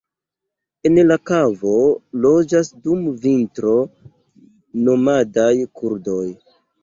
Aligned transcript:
En 0.89 0.95
la 1.09 1.17
kavo 1.29 1.73
loĝas 2.23 2.71
dum 2.87 3.03
vintro 3.25 3.75
nomadaj 4.87 5.53
kurdoj. 5.81 6.27